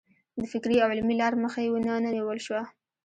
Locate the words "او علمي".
0.83-1.15